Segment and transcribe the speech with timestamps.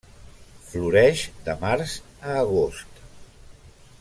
[0.69, 1.95] Floreix de març
[2.31, 3.05] a agost.